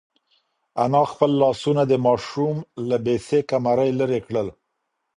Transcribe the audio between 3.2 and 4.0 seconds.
سېکه مرۍ